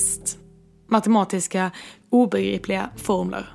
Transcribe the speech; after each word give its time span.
test, 0.00 0.38
Matematiska 0.88 1.70
obegripliga 2.10 2.90
formler. 2.96 3.54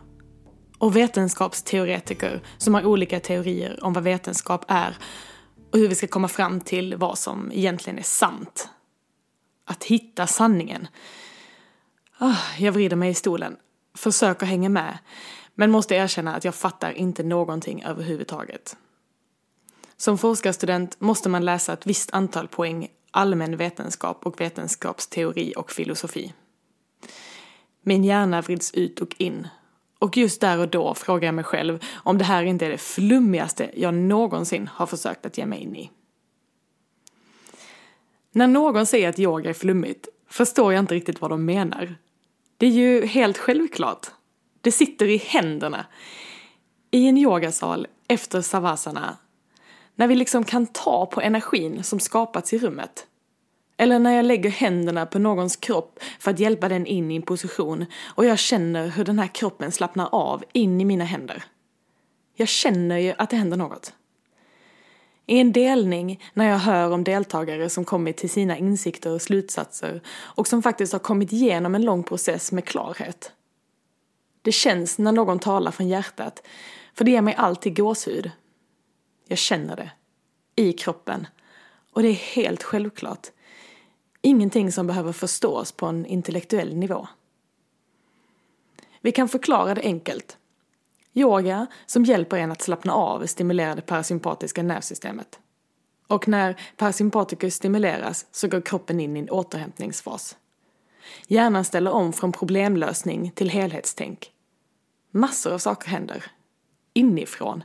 Och 0.77 0.95
vetenskapsteoretiker 0.95 2.41
som 2.57 2.73
har 2.73 2.85
olika 2.85 3.19
teorier 3.19 3.83
om 3.83 3.93
vad 3.93 4.03
vetenskap 4.03 4.65
är 4.67 4.97
och 5.71 5.79
hur 5.79 5.87
vi 5.87 5.95
ska 5.95 6.07
komma 6.07 6.27
fram 6.27 6.61
till 6.61 6.95
vad 6.95 7.17
som 7.17 7.51
egentligen 7.53 7.99
är 7.99 8.03
sant. 8.03 8.69
Att 9.65 9.83
hitta 9.83 10.27
sanningen. 10.27 10.87
Ah, 12.17 12.37
jag 12.59 12.71
vrider 12.71 12.95
mig 12.95 13.09
i 13.09 13.13
stolen, 13.13 13.55
försöker 13.97 14.45
hänga 14.45 14.69
med, 14.69 14.97
men 15.55 15.71
måste 15.71 15.95
erkänna 15.95 16.35
att 16.35 16.45
jag 16.45 16.55
fattar 16.55 16.91
inte 16.91 17.23
någonting 17.23 17.83
överhuvudtaget. 17.83 18.77
Som 19.97 20.17
forskarstudent 20.17 21.01
måste 21.01 21.29
man 21.29 21.45
läsa 21.45 21.73
ett 21.73 21.87
visst 21.87 22.13
antal 22.13 22.47
poäng 22.47 22.87
allmän 23.15 23.57
vetenskap 23.57 24.25
och 24.25 24.41
vetenskapsteori 24.41 25.53
och 25.57 25.71
filosofi. 25.71 26.33
Min 27.81 28.03
hjärna 28.03 28.41
vrids 28.41 28.73
ut 28.73 28.99
och 28.99 29.15
in. 29.17 29.47
Och 29.99 30.17
just 30.17 30.41
där 30.41 30.59
och 30.59 30.69
då 30.69 30.93
frågar 30.93 31.27
jag 31.27 31.35
mig 31.35 31.43
själv 31.43 31.83
om 31.93 32.17
det 32.17 32.23
här 32.23 32.43
inte 32.43 32.65
är 32.65 32.69
det 32.69 32.77
flummigaste 32.77 33.71
jag 33.73 33.93
någonsin 33.93 34.69
har 34.73 34.85
försökt 34.85 35.25
att 35.25 35.37
ge 35.37 35.45
mig 35.45 35.59
in 35.59 35.75
i. 35.75 35.91
När 38.31 38.47
någon 38.47 38.85
säger 38.85 39.09
att 39.09 39.19
yoga 39.19 39.49
är 39.49 39.53
flummigt 39.53 40.07
förstår 40.29 40.73
jag 40.73 40.79
inte 40.79 40.95
riktigt 40.95 41.21
vad 41.21 41.31
de 41.31 41.45
menar. 41.45 41.95
Det 42.57 42.65
är 42.65 42.71
ju 42.71 43.05
helt 43.05 43.37
självklart. 43.37 44.07
Det 44.61 44.71
sitter 44.71 45.07
i 45.07 45.17
händerna. 45.17 45.85
I 46.91 47.07
en 47.07 47.17
yogasal 47.17 47.87
efter 48.07 48.41
savasana 48.41 49.17
när 49.95 50.07
vi 50.07 50.15
liksom 50.15 50.43
kan 50.43 50.67
ta 50.67 51.05
på 51.05 51.21
energin 51.21 51.83
som 51.83 51.99
skapats 51.99 52.53
i 52.53 52.57
rummet. 52.57 53.07
Eller 53.77 53.99
när 53.99 54.11
jag 54.11 54.25
lägger 54.25 54.49
händerna 54.49 55.05
på 55.05 55.19
någons 55.19 55.55
kropp 55.55 55.99
för 56.19 56.31
att 56.31 56.39
hjälpa 56.39 56.69
den 56.69 56.85
in 56.85 57.11
i 57.11 57.15
en 57.15 57.21
position 57.21 57.85
och 58.05 58.25
jag 58.25 58.39
känner 58.39 58.87
hur 58.87 59.05
den 59.05 59.19
här 59.19 59.27
kroppen 59.27 59.71
slappnar 59.71 60.09
av 60.11 60.43
in 60.53 60.81
i 60.81 60.85
mina 60.85 61.03
händer. 61.05 61.43
Jag 62.35 62.47
känner 62.47 62.97
ju 62.97 63.13
att 63.17 63.29
det 63.29 63.35
händer 63.35 63.57
något. 63.57 63.93
I 65.27 65.39
en 65.39 65.51
delning 65.51 66.23
när 66.33 66.49
jag 66.49 66.57
hör 66.57 66.91
om 66.91 67.03
deltagare 67.03 67.69
som 67.69 67.85
kommit 67.85 68.17
till 68.17 68.29
sina 68.29 68.57
insikter 68.57 69.11
och 69.11 69.21
slutsatser 69.21 70.01
och 70.07 70.47
som 70.47 70.63
faktiskt 70.63 70.93
har 70.93 70.99
kommit 70.99 71.33
igenom 71.33 71.75
en 71.75 71.85
lång 71.85 72.03
process 72.03 72.51
med 72.51 72.65
klarhet. 72.65 73.31
Det 74.41 74.51
känns 74.51 74.97
när 74.97 75.11
någon 75.11 75.39
talar 75.39 75.71
från 75.71 75.87
hjärtat, 75.87 76.41
för 76.93 77.05
det 77.05 77.11
ger 77.11 77.21
mig 77.21 77.35
alltid 77.37 77.77
gåshud 77.77 78.31
jag 79.27 79.37
känner 79.37 79.75
det. 79.75 79.91
I 80.55 80.73
kroppen. 80.73 81.27
Och 81.91 82.01
det 82.01 82.07
är 82.07 82.13
helt 82.13 82.63
självklart. 82.63 83.27
Ingenting 84.21 84.71
som 84.71 84.87
behöver 84.87 85.11
förstås 85.11 85.71
på 85.71 85.85
en 85.85 86.05
intellektuell 86.05 86.75
nivå. 86.75 87.07
Vi 89.01 89.11
kan 89.11 89.29
förklara 89.29 89.73
det 89.73 89.81
enkelt. 89.81 90.37
Yoga 91.13 91.67
som 91.85 92.05
hjälper 92.05 92.37
en 92.37 92.51
att 92.51 92.61
slappna 92.61 92.93
av 92.93 93.25
stimulerar 93.25 93.75
det 93.75 93.81
parasympatiska 93.81 94.63
nervsystemet. 94.63 95.39
Och 96.07 96.27
när 96.27 96.61
parasympatikus 96.77 97.55
stimuleras 97.55 98.25
så 98.31 98.47
går 98.47 98.61
kroppen 98.61 98.99
in 98.99 99.17
i 99.17 99.19
en 99.19 99.29
återhämtningsfas. 99.29 100.37
Hjärnan 101.27 101.65
ställer 101.65 101.91
om 101.91 102.13
från 102.13 102.31
problemlösning 102.31 103.31
till 103.31 103.49
helhetstänk. 103.49 104.31
Massor 105.11 105.53
av 105.53 105.57
saker 105.57 105.89
händer. 105.89 106.23
Inifrån. 106.93 107.63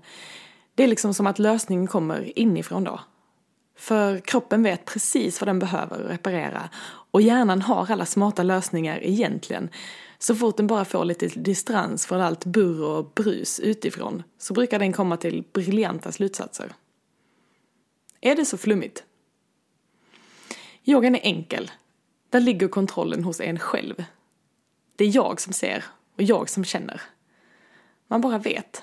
Det 0.80 0.84
är 0.84 0.88
liksom 0.88 1.14
som 1.14 1.26
att 1.26 1.38
lösningen 1.38 1.86
kommer 1.86 2.38
inifrån 2.38 2.84
då. 2.84 3.00
För 3.76 4.18
kroppen 4.18 4.62
vet 4.62 4.84
precis 4.84 5.40
vad 5.40 5.48
den 5.48 5.58
behöver 5.58 5.98
reparera 5.98 6.70
och 7.10 7.22
hjärnan 7.22 7.62
har 7.62 7.90
alla 7.90 8.06
smarta 8.06 8.42
lösningar 8.42 8.98
egentligen. 9.02 9.68
Så 10.18 10.34
fort 10.34 10.56
den 10.56 10.66
bara 10.66 10.84
får 10.84 11.04
lite 11.04 11.26
distans 11.26 12.06
från 12.06 12.20
allt 12.20 12.44
burr 12.44 12.82
och 12.82 13.12
brus 13.14 13.60
utifrån 13.60 14.22
så 14.38 14.54
brukar 14.54 14.78
den 14.78 14.92
komma 14.92 15.16
till 15.16 15.44
briljanta 15.52 16.12
slutsatser. 16.12 16.72
Är 18.20 18.36
det 18.36 18.44
så 18.44 18.58
flummigt? 18.58 19.04
Yogan 20.84 21.14
är 21.14 21.20
enkel. 21.22 21.70
Där 22.30 22.40
ligger 22.40 22.68
kontrollen 22.68 23.24
hos 23.24 23.40
en 23.40 23.58
själv. 23.58 24.04
Det 24.96 25.04
är 25.04 25.16
jag 25.16 25.40
som 25.40 25.52
ser 25.52 25.84
och 26.16 26.22
jag 26.22 26.48
som 26.48 26.64
känner. 26.64 27.02
Man 28.08 28.20
bara 28.20 28.38
vet. 28.38 28.82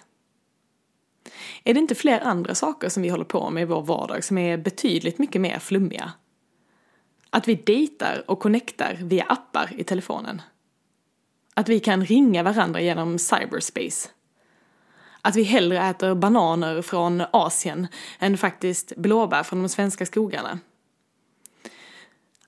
Är 1.64 1.74
det 1.74 1.80
inte 1.80 1.96
fler 1.96 2.20
andra 2.20 2.56
saker 2.56 2.90
som 2.90 3.04
vi 3.04 3.10
håller 3.10 3.26
på 3.26 3.50
med 3.50 3.62
i 3.62 3.66
vår 3.66 3.82
vardag 3.82 4.24
som 4.24 4.38
är 4.38 4.58
betydligt 4.58 5.20
mycket 5.20 5.42
mer 5.42 5.60
flummiga? 5.60 6.12
Att 7.30 7.48
vi 7.48 7.56
dejtar 7.56 8.24
och 8.28 8.40
connectar 8.40 8.98
via 9.02 9.24
appar 9.24 9.72
i 9.78 9.84
telefonen. 9.84 10.42
Att 11.54 11.70
vi 11.70 11.80
kan 11.80 12.06
ringa 12.06 12.44
varandra 12.44 12.82
genom 12.82 13.20
cyberspace. 13.20 14.10
Att 15.22 15.36
vi 15.36 15.44
hellre 15.44 15.90
äter 15.90 16.16
bananer 16.16 16.82
från 16.82 17.24
Asien 17.32 17.88
än 18.20 18.38
faktiskt 18.38 18.96
blåbär 18.96 19.44
från 19.44 19.62
de 19.62 19.70
svenska 19.70 20.06
skogarna. 20.06 20.60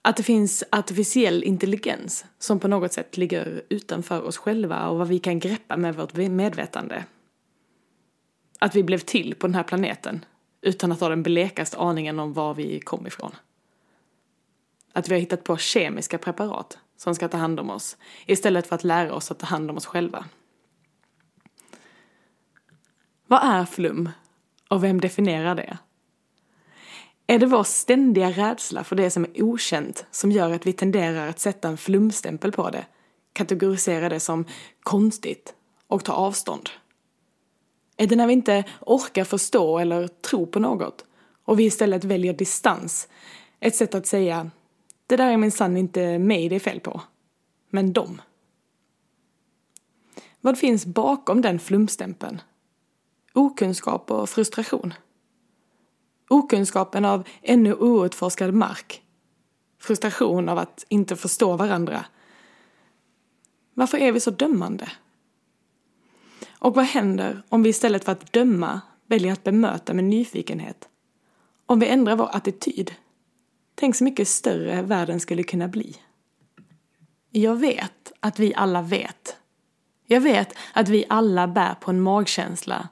Att 0.02 0.18
det 0.18 0.24
finns 0.24 0.64
artificiell 0.72 1.44
intelligens 1.44 2.26
som 2.40 2.60
på 2.60 2.68
något 2.68 2.94
sätt 2.94 3.18
ligger 3.18 3.64
utanför 3.70 4.22
oss 4.22 4.38
själva 4.38 4.88
och 4.88 4.98
vad 4.98 5.08
vi 5.08 5.20
kan 5.20 5.40
greppa 5.40 5.78
med 5.78 5.96
vårt 5.96 6.14
medvetande 6.14 7.04
att 8.60 8.76
vi 8.76 8.84
blev 8.84 9.00
till 9.00 9.36
på 9.36 9.48
den 9.48 9.56
här 9.56 9.64
planeten 9.64 10.26
utan 10.62 10.92
att 10.92 11.00
ha 11.00 11.10
den 11.10 11.24
blekaste 11.24 11.78
aningen 11.78 12.20
om 12.20 12.34
var 12.34 12.54
vi 12.54 12.80
kom 12.80 13.08
ifrån. 13.08 13.32
Att 14.94 15.10
vi 15.10 15.14
har 15.14 15.20
hittat 15.20 15.44
på 15.44 15.58
kemiska 15.58 16.18
preparat 16.18 16.78
som 16.98 17.16
ska 17.16 17.28
ta 17.28 17.38
hand 17.38 17.60
om 17.60 17.70
oss 17.70 17.98
istället 18.26 18.68
för 18.68 18.76
att 18.76 18.84
lära 18.84 19.14
oss 19.14 19.32
att 19.32 19.40
ta 19.40 19.46
hand 19.46 19.70
om 19.70 19.78
oss 19.78 19.86
själva. 19.86 20.26
Vad 23.28 23.44
är 23.44 23.66
flum 23.66 24.10
och 24.70 24.84
vem 24.84 25.02
definierar 25.02 25.56
det? 25.56 25.78
Är 27.28 27.40
det 27.40 27.46
vår 27.46 27.64
ständiga 27.64 28.32
rädsla 28.32 28.84
för 28.84 28.96
det 28.96 29.10
som 29.10 29.24
är 29.24 29.44
okänt 29.44 30.06
som 30.12 30.32
gör 30.32 30.52
att 30.52 30.66
vi 30.66 30.74
tenderar 30.74 31.28
att 31.28 31.40
sätta 31.40 31.68
en 31.68 31.78
flumstämpel 31.78 32.52
på 32.52 32.70
det, 32.70 32.86
kategorisera 33.34 34.10
det 34.10 34.20
som 34.20 34.46
konstigt 34.84 35.54
och 35.88 36.04
ta 36.04 36.14
avstånd? 36.14 36.70
Är 38.02 38.08
det 38.08 38.16
när 38.16 38.28
vi 38.28 38.34
inte 38.34 38.64
orkar 38.82 39.24
förstå 39.24 39.80
eller 39.80 40.08
tro 40.08 40.46
på 40.46 40.60
något 40.60 41.06
och 41.46 41.60
vi 41.60 41.66
istället 41.66 42.04
väljer 42.04 42.34
distans? 42.34 43.08
Ett 43.60 43.76
sätt 43.76 43.96
att 43.96 44.08
säga, 44.08 44.52
det 45.08 45.18
där 45.18 45.32
är 45.32 45.38
minsann 45.38 45.78
inte 45.78 46.20
mig 46.20 46.50
det 46.50 46.56
är 46.56 46.60
fel 46.60 46.80
på, 46.80 47.02
men 47.70 47.94
dem. 47.94 48.22
Vad 50.42 50.58
finns 50.58 50.86
bakom 50.86 51.42
den 51.42 51.60
flumstämpeln? 51.60 52.42
Okunskap 53.34 54.12
och 54.12 54.30
frustration. 54.30 54.94
Okunskapen 56.30 57.06
av 57.06 57.28
ännu 57.42 57.74
outforskad 57.74 58.54
mark. 58.54 59.02
Frustration 59.80 60.50
av 60.50 60.58
att 60.58 60.86
inte 60.90 61.16
förstå 61.16 61.56
varandra. 61.56 62.06
Varför 63.74 63.98
är 63.98 64.12
vi 64.12 64.20
så 64.20 64.32
dömande? 64.32 64.92
Och 66.60 66.76
vad 66.76 66.86
händer 66.86 67.44
om 67.50 67.64
vi 67.64 67.70
istället 67.70 68.06
för 68.06 68.12
att 68.12 68.34
döma 68.34 68.82
väljer 69.08 69.34
att 69.34 69.44
bemöta 69.44 69.94
med 69.94 70.04
nyfikenhet? 70.04 70.90
Om 71.66 71.80
vi 71.80 71.88
ändrar 71.88 72.16
vår 72.16 72.30
attityd? 72.36 72.96
Tänk 73.76 73.96
så 73.96 74.04
mycket 74.04 74.28
större 74.28 74.82
världen 74.82 75.20
skulle 75.20 75.44
kunna 75.44 75.68
bli. 75.68 75.96
Jag 77.32 77.56
vet 77.56 78.12
att 78.20 78.40
vi 78.40 78.54
alla 78.56 78.82
vet. 78.82 79.38
Jag 80.06 80.22
vet 80.22 80.54
att 80.74 80.90
vi 80.90 81.06
alla 81.10 81.48
bär 81.48 81.74
på 81.74 81.92
en 81.92 82.02
magkänsla 82.02 82.90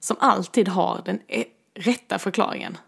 som 0.00 0.16
alltid 0.20 0.68
har 0.68 1.02
den 1.04 1.20
e- 1.28 1.44
rätta 1.74 2.18
förklaringen. 2.18 2.78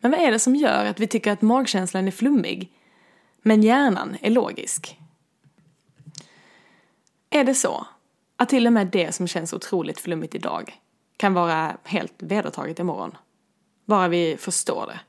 Men 0.00 0.10
vad 0.10 0.20
är 0.20 0.32
det 0.32 0.38
som 0.38 0.56
gör 0.56 0.84
att 0.84 1.00
vi 1.00 1.06
tycker 1.06 1.32
att 1.32 1.42
magkänslan 1.42 2.06
är 2.06 2.12
flummig, 2.12 2.72
men 3.42 3.62
hjärnan 3.62 4.16
är 4.20 4.30
logisk? 4.30 4.98
Är 7.30 7.44
det 7.44 7.54
så 7.54 7.86
att 8.38 8.48
till 8.48 8.66
och 8.66 8.72
med 8.72 8.86
det 8.86 9.14
som 9.14 9.26
känns 9.26 9.52
otroligt 9.52 10.00
flummigt 10.00 10.34
idag 10.34 10.80
kan 11.16 11.34
vara 11.34 11.76
helt 11.84 12.14
vedertaget 12.18 12.78
imorgon. 12.78 13.16
Bara 13.84 14.08
vi 14.08 14.36
förstår 14.36 14.86
det. 14.86 15.00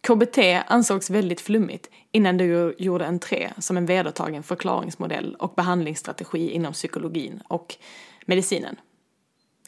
KBT 0.00 0.38
ansågs 0.66 1.10
väldigt 1.10 1.40
flummigt 1.40 1.90
innan 2.12 2.36
du 2.36 2.74
gjorde 2.78 3.06
entré 3.06 3.52
som 3.58 3.76
en 3.76 3.86
vedertagen 3.86 4.42
förklaringsmodell 4.42 5.34
och 5.34 5.54
behandlingsstrategi 5.54 6.50
inom 6.50 6.72
psykologin 6.72 7.42
och 7.48 7.76
medicinen. 8.26 8.76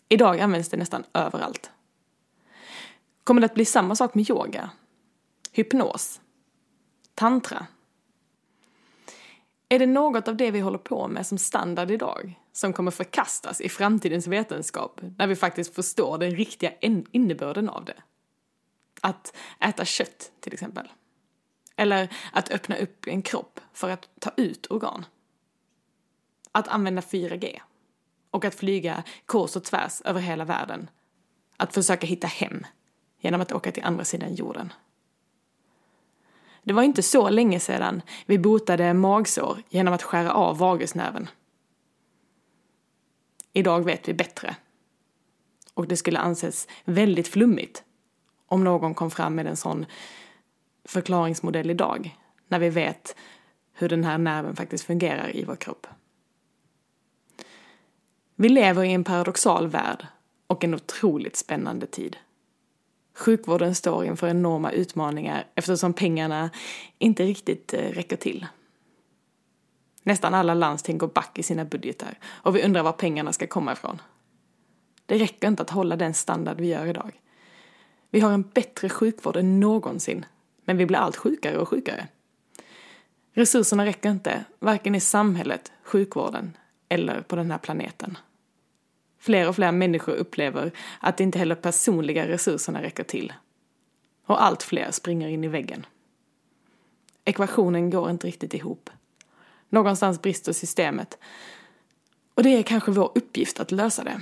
Idag 0.09 0.41
används 0.41 0.69
det 0.69 0.77
nästan 0.77 1.05
överallt. 1.15 1.71
Kommer 3.25 3.41
det 3.41 3.45
att 3.45 3.55
bli 3.55 3.65
samma 3.65 3.97
sak 3.97 4.15
med 4.15 4.31
yoga? 4.31 4.71
Hypnos? 5.53 6.21
Tantra? 7.15 7.67
Är 9.69 9.79
det 9.79 9.87
något 9.87 10.29
av 10.29 10.37
det 10.37 10.51
vi 10.51 10.61
håller 10.61 10.79
på 10.79 11.09
med 11.09 11.27
som 11.27 11.39
standard 11.39 11.91
idag 11.91 12.41
som 12.53 12.73
kommer 12.73 12.91
förkastas 12.91 13.61
i 13.61 13.69
framtidens 13.69 14.27
vetenskap 14.27 15.01
när 15.19 15.27
vi 15.27 15.37
faktiskt 15.37 15.75
förstår 15.75 16.19
den 16.19 16.31
riktiga 16.31 16.73
innebörden 17.13 17.69
av 17.69 17.85
det? 17.85 18.03
Att 19.01 19.37
äta 19.61 19.85
kött 19.85 20.33
till 20.41 20.53
exempel. 20.53 20.89
Eller 21.77 22.09
att 22.33 22.51
öppna 22.51 22.77
upp 22.77 23.07
en 23.07 23.23
kropp 23.23 23.61
för 23.73 23.91
att 23.91 24.09
ta 24.21 24.31
ut 24.37 24.67
organ. 24.71 25.05
Att 26.53 26.69
använda 26.69 27.03
4G. 27.03 27.61
Och 28.31 28.45
att 28.45 28.55
flyga 28.55 29.03
kors 29.27 29.57
och 29.57 29.65
tvärs 29.65 30.01
över 30.05 30.21
hela 30.21 30.45
världen. 30.45 30.91
Att 31.57 31.75
försöka 31.75 32.07
hitta 32.07 32.27
hem 32.27 32.67
genom 33.21 33.41
att 33.41 33.53
åka 33.53 33.73
till 33.73 33.85
andra 33.85 34.05
sidan 34.05 34.35
jorden. 34.35 34.73
Det 36.69 36.75
var 36.75 36.83
inte 36.83 37.03
så 37.03 37.29
länge 37.29 37.61
sedan 37.61 38.03
vi 38.27 38.39
botade 38.39 38.95
magsår 38.95 39.63
genom 39.69 39.95
att 39.95 40.03
skära 40.03 40.33
av 40.33 40.59
vagusnerven. 40.59 41.29
Idag 43.53 43.85
vet 43.85 44.09
vi 44.09 44.15
bättre. 44.15 44.57
Och 45.75 45.89
det 45.89 45.97
skulle 45.97 46.19
anses 46.19 46.69
väldigt 46.85 47.29
flummigt 47.29 47.85
om 48.47 48.65
någon 48.65 48.95
kom 48.95 49.11
fram 49.11 49.35
med 49.35 49.47
en 49.47 49.57
sån 49.57 49.87
förklaringsmodell 50.85 51.71
idag, 51.71 52.19
när 52.49 52.59
vi 52.59 52.71
vet 52.71 53.17
hur 53.73 53.89
den 53.89 54.05
här 54.05 54.19
nerven 54.19 54.57
faktiskt 54.57 54.85
fungerar 54.85 55.37
i 55.37 55.45
vår 55.45 55.57
kropp. 55.57 55.87
Vi 58.35 58.49
lever 58.49 58.85
i 58.85 58.93
en 58.93 59.05
paradoxal 59.05 59.69
värld 59.69 60.07
och 60.47 60.65
en 60.65 60.75
otroligt 60.75 61.37
spännande 61.37 61.87
tid. 61.87 62.17
Sjukvården 63.19 63.75
står 63.75 64.05
inför 64.05 64.29
enorma 64.29 64.73
utmaningar 64.73 65.47
eftersom 65.55 65.93
pengarna 65.93 66.51
inte 66.99 67.25
riktigt 67.25 67.75
eh, 67.75 67.79
räcker 67.79 68.17
till. 68.17 68.47
Nästan 70.03 70.35
alla 70.35 70.55
landsting 70.55 70.99
går 70.99 71.09
back 71.09 71.39
i 71.39 71.43
sina 71.43 71.65
budgetar 71.65 72.19
och 72.25 72.57
vi 72.57 72.63
undrar 72.63 72.83
var 72.83 72.93
pengarna 72.93 73.33
ska 73.33 73.47
komma 73.47 73.73
ifrån. 73.73 74.03
Det 75.07 75.19
räcker 75.19 75.49
inte 75.49 75.63
att 75.63 75.71
hålla 75.71 75.97
den 75.97 76.15
standard 76.15 76.61
vi 76.61 76.67
gör 76.67 76.87
idag. 76.87 77.21
Vi 78.11 78.21
har 78.21 78.33
en 78.33 78.43
bättre 78.43 78.89
sjukvård 78.89 79.37
än 79.37 79.61
någonsin, 79.61 80.27
men 80.65 80.77
vi 80.77 80.87
blir 80.87 80.99
allt 80.99 81.17
sjukare 81.17 81.59
och 81.59 81.69
sjukare. 81.69 82.07
Resurserna 83.33 83.87
räcker 83.87 84.11
inte, 84.11 84.45
varken 84.59 84.95
i 84.95 85.01
samhället, 85.01 85.73
sjukvården 85.83 86.57
eller 86.89 87.21
på 87.21 87.37
den 87.37 87.51
här 87.51 87.59
planeten. 87.59 88.19
Fler 89.29 89.49
och 89.49 89.55
fler 89.55 89.73
människor 89.73 90.15
upplever 90.15 90.73
att 91.01 91.21
inte 91.21 91.39
heller 91.39 91.55
personliga 91.55 92.29
resurserna 92.29 92.83
räcker 92.83 93.05
till. 93.05 93.33
Och 94.27 94.43
allt 94.43 94.63
fler 94.63 94.91
springer 94.91 95.29
in 95.29 95.45
i 95.45 95.49
väggen. 95.49 95.87
Ekvationen 97.25 97.91
går 97.91 98.11
inte 98.11 98.27
riktigt 98.27 98.55
ihop. 98.55 98.91
Någonstans 99.69 100.23
brister 100.23 100.53
systemet. 100.53 101.19
Och 102.35 102.43
det 102.43 102.49
är 102.49 102.63
kanske 102.63 102.91
vår 102.91 103.13
uppgift 103.15 103.61
att 103.61 103.73
lösa 103.73 104.05
det. 104.05 104.21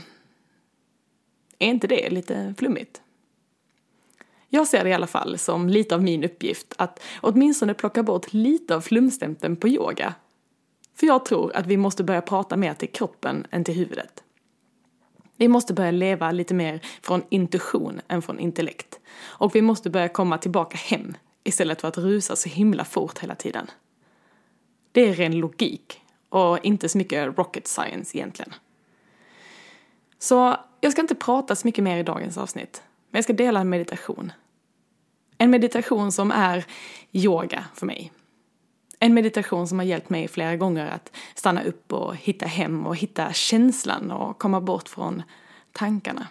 Är 1.59 1.69
inte 1.69 1.87
det 1.87 2.11
lite 2.11 2.55
flummigt? 2.59 3.03
Jag 4.49 4.69
ser 4.69 4.85
det 4.85 4.91
i 4.91 4.95
alla 4.95 5.07
fall 5.07 5.39
som 5.39 5.69
lite 5.69 5.95
av 5.95 6.03
min 6.03 6.25
uppgift 6.25 6.75
att 6.79 7.01
åtminstone 7.21 7.75
plocka 7.75 8.03
bort 8.03 8.33
lite 8.33 8.77
av 8.77 8.81
flumstämpeln 8.81 9.57
på 9.57 9.69
yoga. 9.69 10.15
För 10.95 11.07
jag 11.07 11.25
tror 11.25 11.57
att 11.57 11.67
vi 11.67 11.77
måste 11.77 12.05
börja 12.05 12.23
prata 12.23 12.57
mer 12.57 12.75
till 12.75 12.93
kroppen 12.93 13.47
än 13.51 13.65
till 13.65 13.75
huvudet. 13.75 14.23
Vi 15.37 15.49
måste 15.49 15.75
börja 15.75 15.91
leva 15.91 16.31
lite 16.31 16.55
mer 16.55 16.81
från 17.03 17.23
intuition 17.29 18.01
än 18.09 18.23
från 18.23 18.39
intellekt. 18.39 19.01
Och 19.19 19.55
vi 19.55 19.63
måste 19.63 19.91
börja 19.91 20.09
komma 20.09 20.39
tillbaka 20.39 20.77
hem 20.77 21.17
istället 21.45 21.81
för 21.81 21.89
att 21.89 21.99
rusa 21.99 22.37
så 22.37 22.49
himla 22.49 22.85
fort 22.85 23.19
hela 23.19 23.35
tiden. 23.35 23.71
Det 24.93 25.09
är 25.09 25.15
ren 25.15 25.39
logik 25.39 26.01
och 26.29 26.65
inte 26.65 26.89
så 26.89 26.99
mycket 26.99 27.39
rocket 27.39 27.67
science 27.67 28.19
egentligen. 28.19 28.55
Så 30.19 30.57
jag 30.81 30.93
ska 30.93 31.01
inte 31.01 31.15
prata 31.15 31.57
så 31.57 31.67
mycket 31.67 31.85
mer 31.85 31.99
i 31.99 32.03
dagens 32.03 32.39
avsnitt, 32.39 32.83
men 33.11 33.19
jag 33.19 33.25
ska 33.25 33.33
dela 33.33 33.61
en 33.61 33.69
meditation. 33.69 34.33
En 35.39 35.51
meditation 35.51 36.13
som 36.13 36.31
är 36.31 36.65
yoga 37.13 37.65
för 37.75 37.87
mig. 37.87 38.13
En 38.99 39.15
meditation 39.15 39.69
som 39.69 39.79
har 39.79 39.87
hjälpt 39.87 40.11
mig 40.11 40.29
flera 40.29 40.57
gånger 40.57 40.87
att 40.87 41.17
stanna 41.35 41.63
upp 41.63 41.93
och 41.93 42.17
hitta 42.17 42.47
hem 42.47 42.87
och 42.87 42.97
hitta 42.97 43.33
känslan 43.33 44.11
och 44.11 44.39
komma 44.39 44.61
bort 44.61 44.89
från 44.89 45.23
tankarna. 45.73 46.27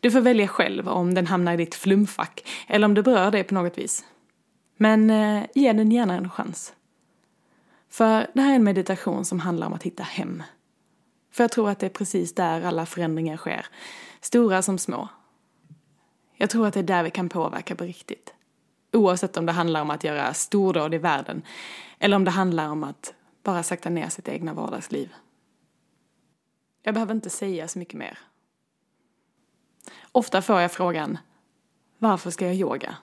Du 0.00 0.10
får 0.10 0.20
välja 0.20 0.48
själv 0.48 0.88
om 0.88 1.14
den 1.14 1.26
hamnar 1.26 1.54
i 1.54 1.56
ditt 1.56 1.74
flumfack 1.74 2.48
eller 2.66 2.84
om 2.84 2.94
det 2.94 3.02
berör 3.02 3.30
dig 3.30 3.44
på 3.44 3.54
något 3.54 3.78
vis. 3.78 4.04
Men 4.76 5.10
eh, 5.10 5.44
ge 5.54 5.72
den 5.72 5.92
gärna 5.92 6.14
en 6.14 6.30
chans. 6.30 6.72
För 7.90 8.26
det 8.34 8.40
här 8.40 8.50
är 8.50 8.56
en 8.56 8.64
meditation 8.64 9.24
som 9.24 9.40
handlar 9.40 9.66
om 9.66 9.72
att 9.72 9.82
hitta 9.82 10.02
hem. 10.02 10.42
För 11.32 11.44
jag 11.44 11.50
tror 11.50 11.70
att 11.70 11.78
det 11.78 11.86
är 11.86 11.90
precis 11.90 12.34
där 12.34 12.62
alla 12.62 12.86
förändringar 12.86 13.36
sker. 13.36 13.66
Stora 14.20 14.62
som 14.62 14.78
små. 14.78 15.08
Jag 16.36 16.50
tror 16.50 16.66
att 16.66 16.74
det 16.74 16.80
är 16.80 16.84
där 16.84 17.02
vi 17.02 17.10
kan 17.10 17.28
påverka 17.28 17.74
på 17.74 17.84
riktigt. 17.84 18.34
Oavsett 18.94 19.36
om 19.36 19.46
det 19.46 19.52
handlar 19.52 19.82
om 19.82 19.90
att 19.90 20.04
göra 20.04 20.34
stordåd 20.34 20.94
i 20.94 20.98
världen 20.98 21.42
eller 21.98 22.16
om 22.16 22.24
det 22.24 22.30
handlar 22.30 22.68
om 22.68 22.84
att 22.84 23.14
bara 23.42 23.62
sakta 23.62 23.90
ner 23.90 24.08
sitt 24.08 24.28
egna 24.28 24.54
vardagsliv. 24.54 25.14
Jag 26.82 26.94
behöver 26.94 27.14
inte 27.14 27.30
säga 27.30 27.68
så 27.68 27.78
mycket 27.78 27.98
mer. 27.98 28.18
Ofta 30.12 30.42
får 30.42 30.60
jag 30.60 30.72
frågan 30.72 31.18
Varför 31.98 32.30
ska 32.30 32.46
jag 32.46 32.54
yoga? 32.54 32.96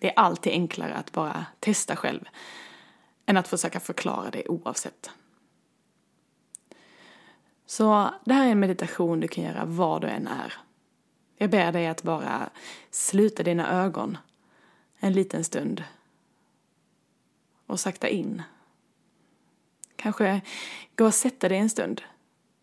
Det 0.00 0.08
är 0.08 0.18
alltid 0.18 0.52
enklare 0.52 0.94
att 0.94 1.12
bara 1.12 1.46
testa 1.60 1.96
själv 1.96 2.24
än 3.26 3.36
att 3.36 3.48
försöka 3.48 3.80
förklara 3.80 4.30
det 4.30 4.48
oavsett. 4.48 5.10
Så 7.66 8.10
det 8.24 8.34
här 8.34 8.46
är 8.46 8.50
en 8.50 8.60
meditation 8.60 9.20
du 9.20 9.28
kan 9.28 9.44
göra 9.44 9.64
var 9.64 10.00
du 10.00 10.06
än 10.06 10.26
är. 10.26 10.52
Jag 11.36 11.50
ber 11.50 11.72
dig 11.72 11.86
att 11.86 12.02
bara 12.02 12.50
sluta 12.90 13.42
dina 13.42 13.84
ögon 13.84 14.18
en 15.04 15.12
liten 15.12 15.44
stund 15.44 15.84
och 17.66 17.80
sakta 17.80 18.08
in. 18.08 18.42
Kanske 19.96 20.40
gå 20.96 21.04
och 21.04 21.14
sätta 21.14 21.48
dig 21.48 21.58
en 21.58 21.70
stund 21.70 22.02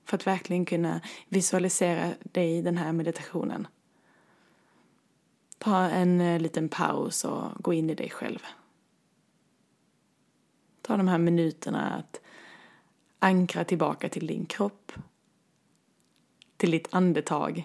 för 0.06 0.18
att 0.18 0.28
verkligen 0.28 0.66
kunna 0.66 1.02
visualisera 1.28 2.14
dig 2.24 2.58
i 2.58 2.62
den 2.62 2.78
här 2.78 2.92
meditationen. 2.92 3.68
Ta 5.58 5.90
en 5.90 6.22
eh, 6.22 6.40
liten 6.40 6.70
paus 6.70 7.26
och 7.26 7.64
gå 7.64 7.74
in 7.74 7.90
i 7.90 7.96
dig 7.96 8.10
själv. 8.10 8.40
Ta 10.82 10.98
de 10.98 11.08
här 11.08 11.18
minuterna 11.18 11.94
att 11.94 12.22
ankra 13.20 13.64
tillbaka 13.64 14.10
till 14.10 14.28
din 14.28 14.46
kropp, 14.46 14.92
till 16.58 16.72
ditt 16.72 16.88
andetag 16.92 17.64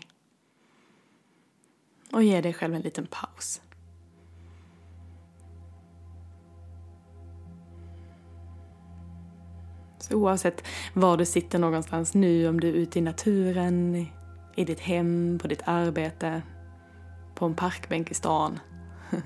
och 2.13 2.23
ge 2.23 2.41
dig 2.41 2.53
själv 2.53 2.75
en 2.75 2.83
liten 2.83 3.07
paus. 3.07 3.61
Så 10.09 10.15
oavsett 10.15 10.65
var 10.95 11.17
du 11.17 11.25
sitter 11.25 11.59
någonstans 11.59 12.15
nu, 12.15 12.49
om 12.49 12.61
du 12.61 12.69
är 12.69 12.73
ute 12.73 12.99
i 12.99 13.03
naturen, 13.03 14.07
i 14.55 14.65
ditt 14.65 14.81
hem, 14.81 15.39
på 15.43 15.49
ditt 15.49 15.63
arbete, 15.65 16.43
på 17.35 17.47
en 17.47 17.55
parkbänk 17.55 18.11
i 18.11 18.15
stan. 18.15 18.59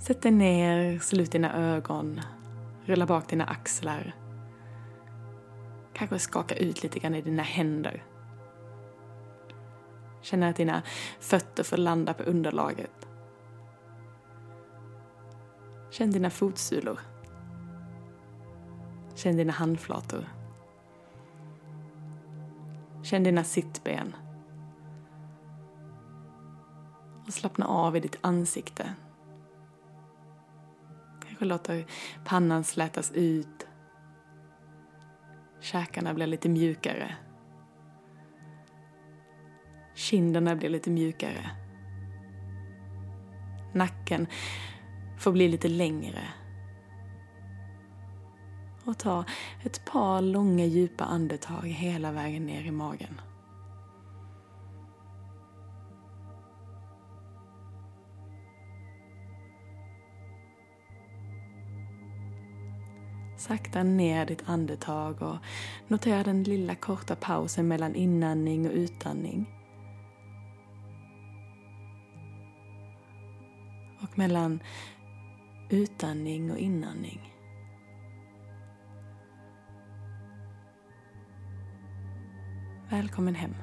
Sätt 0.00 0.22
dig 0.22 0.32
ner, 0.32 0.98
slut 0.98 1.32
dina 1.32 1.56
ögon, 1.56 2.20
rulla 2.84 3.06
bak 3.06 3.28
dina 3.28 3.44
axlar. 3.44 4.14
Kanske 5.92 6.18
skaka 6.18 6.56
ut 6.56 6.82
lite 6.82 6.98
grann 6.98 7.14
i 7.14 7.22
dina 7.22 7.42
händer. 7.42 8.04
Känna 10.22 10.48
att 10.48 10.56
dina 10.56 10.82
fötter 11.20 11.62
får 11.62 11.76
landa 11.76 12.14
på 12.14 12.22
underlaget. 12.22 13.08
Känn 15.90 16.10
dina 16.10 16.30
fotsulor. 16.30 17.09
Känn 19.22 19.36
dina 19.36 19.52
handflator. 19.52 20.24
Känn 23.02 23.22
dina 23.22 23.44
sittben. 23.44 24.16
Och 27.26 27.32
slappna 27.32 27.66
av 27.66 27.96
i 27.96 28.00
ditt 28.00 28.18
ansikte. 28.20 28.94
Kanske 31.26 31.44
låter 31.44 31.86
pannan 32.24 32.64
slätas 32.64 33.12
ut. 33.12 33.66
Käkarna 35.60 36.14
blir 36.14 36.26
lite 36.26 36.48
mjukare. 36.48 37.16
Kinderna 39.94 40.56
blir 40.56 40.68
lite 40.68 40.90
mjukare. 40.90 41.50
Nacken 43.72 44.26
får 45.18 45.32
bli 45.32 45.48
lite 45.48 45.68
längre 45.68 46.22
och 48.90 48.98
ta 48.98 49.24
ett 49.62 49.84
par 49.84 50.22
långa 50.22 50.64
djupa 50.64 51.04
andetag 51.04 51.62
hela 51.62 52.12
vägen 52.12 52.46
ner 52.46 52.64
i 52.64 52.70
magen. 52.70 53.20
Sakta 63.38 63.82
ner 63.82 64.26
ditt 64.26 64.42
andetag 64.46 65.22
och 65.22 65.36
notera 65.88 66.22
den 66.22 66.42
lilla 66.42 66.74
korta 66.74 67.16
pausen 67.16 67.68
mellan 67.68 67.94
inandning 67.94 68.66
och 68.66 68.74
utandning. 68.74 69.56
och 74.02 74.18
mellan 74.18 74.62
utandning 75.70 76.50
och 76.50 76.58
inandning. 76.58 77.29
Välkommen 82.90 83.34
hem. 83.34 83.54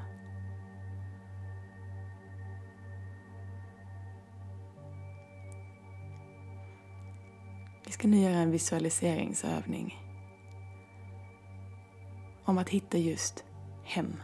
Vi 7.86 7.92
ska 7.92 8.08
nu 8.08 8.18
göra 8.18 8.38
en 8.38 8.52
visualiseringsövning 8.52 9.96
om 12.46 12.58
att 12.58 12.70
hitta 12.70 12.98
just 12.98 13.46
hem. 13.84 14.22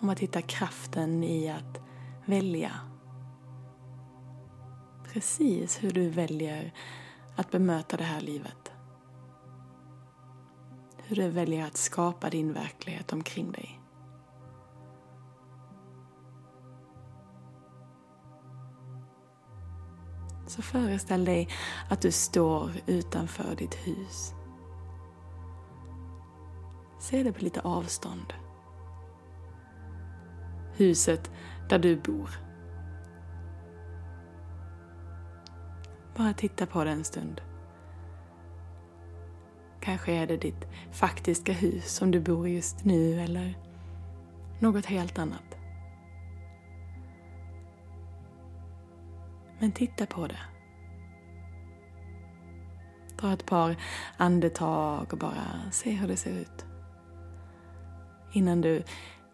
Om 0.00 0.08
att 0.08 0.20
hitta 0.20 0.42
kraften 0.42 1.24
i 1.24 1.50
att 1.50 1.80
välja. 2.24 2.70
Precis 5.12 5.82
hur 5.82 5.90
du 5.90 6.08
väljer 6.08 6.72
att 7.36 7.50
bemöta 7.50 7.96
det 7.96 8.04
här 8.04 8.20
livet. 8.20 8.65
Hur 11.08 11.16
du 11.16 11.28
väljer 11.28 11.66
att 11.66 11.76
skapa 11.76 12.30
din 12.30 12.52
verklighet 12.52 13.12
omkring 13.12 13.52
dig. 13.52 13.80
Så 20.46 20.62
föreställ 20.62 21.24
dig 21.24 21.48
att 21.90 22.00
du 22.00 22.12
står 22.12 22.70
utanför 22.86 23.56
ditt 23.56 23.74
hus. 23.74 24.32
Se 27.00 27.22
det 27.22 27.32
på 27.32 27.44
lite 27.44 27.60
avstånd. 27.60 28.32
Huset 30.72 31.30
där 31.68 31.78
du 31.78 31.96
bor. 31.96 32.30
Bara 36.16 36.32
titta 36.32 36.66
på 36.66 36.84
det 36.84 36.90
en 36.90 37.04
stund. 37.04 37.40
Kanske 39.80 40.12
är 40.12 40.26
det 40.26 40.36
ditt 40.36 40.66
faktiska 40.92 41.52
hus 41.52 41.94
som 41.94 42.10
du 42.10 42.20
bor 42.20 42.48
i 42.48 42.54
just 42.54 42.84
nu 42.84 43.20
eller 43.20 43.58
något 44.60 44.86
helt 44.86 45.18
annat. 45.18 45.56
Men 49.58 49.72
titta 49.72 50.06
på 50.06 50.26
det. 50.26 50.40
Ta 53.16 53.32
ett 53.32 53.46
par 53.46 53.76
andetag 54.16 55.12
och 55.12 55.18
bara 55.18 55.70
se 55.72 55.90
hur 55.90 56.08
det 56.08 56.16
ser 56.16 56.38
ut. 56.38 56.64
Innan 58.32 58.60
du 58.60 58.82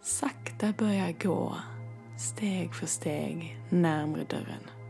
sakta 0.02 0.72
börjar 0.78 1.12
gå 1.22 1.56
steg 2.18 2.74
för 2.74 2.86
steg 2.86 3.60
närmre 3.68 4.24
dörren. 4.24 4.81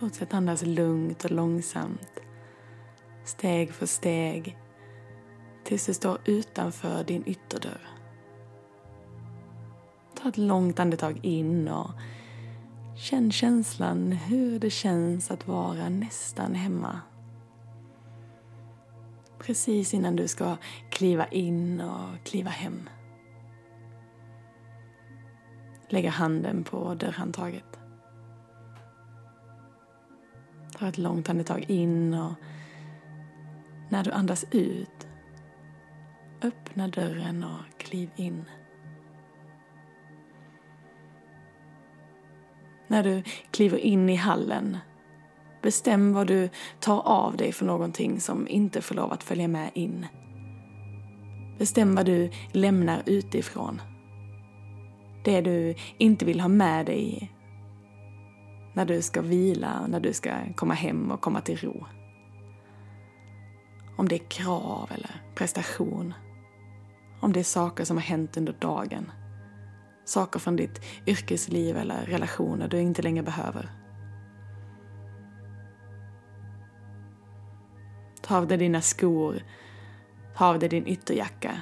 Fortsätt 0.00 0.34
andas 0.34 0.62
lugnt 0.62 1.24
och 1.24 1.30
långsamt. 1.30 2.20
Steg 3.24 3.72
för 3.72 3.86
steg. 3.86 4.58
Tills 5.64 5.86
du 5.86 5.94
står 5.94 6.18
utanför 6.24 7.04
din 7.04 7.22
ytterdörr. 7.26 7.88
Ta 10.14 10.28
ett 10.28 10.38
långt 10.38 10.80
andetag 10.80 11.24
in 11.24 11.68
och 11.68 11.90
känn 12.96 13.32
känslan 13.32 14.12
hur 14.12 14.58
det 14.58 14.70
känns 14.70 15.30
att 15.30 15.48
vara 15.48 15.88
nästan 15.88 16.54
hemma. 16.54 17.00
Precis 19.38 19.94
innan 19.94 20.16
du 20.16 20.28
ska 20.28 20.56
kliva 20.90 21.26
in 21.26 21.80
och 21.80 22.24
kliva 22.24 22.50
hem. 22.50 22.88
Lägga 25.88 26.10
handen 26.10 26.64
på 26.64 26.94
dörrhandtaget. 26.94 27.69
Ta 30.80 30.88
ett 30.88 30.98
långt 30.98 31.28
andetag 31.28 31.64
in 31.68 32.14
och 32.14 32.32
när 33.88 34.04
du 34.04 34.10
andas 34.10 34.44
ut 34.50 35.08
öppna 36.42 36.88
dörren 36.88 37.44
och 37.44 37.80
kliv 37.80 38.10
in. 38.16 38.44
När 42.86 43.02
du 43.02 43.22
kliver 43.50 43.78
in 43.78 44.08
i 44.08 44.14
hallen 44.14 44.78
bestäm 45.62 46.12
vad 46.12 46.26
du 46.26 46.48
tar 46.78 47.00
av 47.00 47.36
dig 47.36 47.52
för 47.52 47.66
någonting 47.66 48.20
som 48.20 48.48
inte 48.48 48.80
får 48.80 48.94
lov 48.94 49.12
att 49.12 49.24
följa 49.24 49.48
med 49.48 49.70
in. 49.74 50.06
Bestäm 51.58 51.94
vad 51.94 52.06
du 52.06 52.30
lämnar 52.52 53.02
utifrån. 53.06 53.82
Det 55.24 55.40
du 55.40 55.74
inte 55.98 56.24
vill 56.24 56.40
ha 56.40 56.48
med 56.48 56.86
dig 56.86 57.32
när 58.80 58.86
du 58.86 59.02
ska 59.02 59.22
vila, 59.22 59.86
när 59.86 60.00
du 60.00 60.12
ska 60.12 60.30
komma 60.56 60.74
hem 60.74 61.10
och 61.10 61.20
komma 61.20 61.40
till 61.40 61.56
ro. 61.56 61.86
Om 63.96 64.08
det 64.08 64.14
är 64.14 64.30
krav 64.30 64.90
eller 64.94 65.22
prestation. 65.34 66.14
Om 67.20 67.32
det 67.32 67.40
är 67.40 67.44
saker 67.44 67.84
som 67.84 67.96
har 67.96 68.04
hänt 68.04 68.36
under 68.36 68.52
dagen. 68.52 69.12
Saker 70.04 70.40
från 70.40 70.56
ditt 70.56 70.80
yrkesliv 71.06 71.76
eller 71.76 72.06
relationer 72.06 72.68
du 72.68 72.80
inte 72.80 73.02
längre 73.02 73.22
behöver. 73.22 73.70
Ta 78.22 78.36
av 78.36 78.46
dig 78.46 78.58
dina 78.58 78.80
skor. 78.80 79.42
Ta 80.36 80.46
av 80.46 80.58
dig 80.58 80.68
din 80.68 80.86
ytterjacka. 80.86 81.60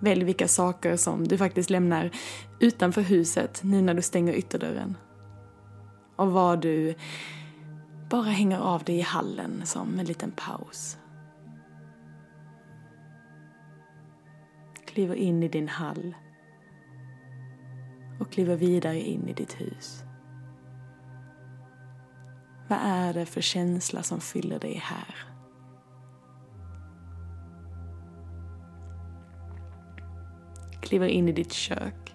Välj 0.00 0.24
vilka 0.24 0.48
saker 0.48 0.96
som 0.96 1.28
du 1.28 1.38
faktiskt 1.38 1.70
lämnar 1.70 2.10
utanför 2.60 3.02
huset 3.02 3.60
nu 3.62 3.82
när 3.82 3.94
du 3.94 4.02
stänger 4.02 4.32
ytterdörren. 4.32 4.96
Och 6.16 6.32
var 6.32 6.56
du 6.56 6.94
bara 8.08 8.22
hänger 8.22 8.58
av 8.58 8.84
dig 8.84 8.98
i 8.98 9.02
hallen 9.02 9.66
som 9.66 9.98
en 9.98 10.06
liten 10.06 10.30
paus. 10.30 10.98
Kliver 14.86 15.14
in 15.14 15.42
i 15.42 15.48
din 15.48 15.68
hall 15.68 16.14
och 18.20 18.32
kliver 18.32 18.56
vidare 18.56 19.00
in 19.00 19.28
i 19.28 19.32
ditt 19.32 19.60
hus. 19.60 20.02
Vad 22.68 22.78
är 22.82 23.14
det 23.14 23.26
för 23.26 23.40
känsla 23.40 24.02
som 24.02 24.20
fyller 24.20 24.58
dig 24.58 24.74
här? 24.84 25.14
Kliver 30.80 31.08
in 31.08 31.28
i 31.28 31.32
ditt 31.32 31.52
kök. 31.52 32.05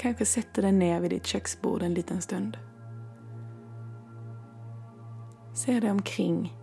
Kanske 0.00 0.26
sätter 0.26 0.62
dig 0.62 0.72
ner 0.72 1.00
vid 1.00 1.10
ditt 1.10 1.26
köksbord 1.26 1.82
en 1.82 1.94
liten 1.94 2.22
stund. 2.22 2.58
Se 5.54 5.80
dig 5.80 5.90
omkring. 5.90 6.56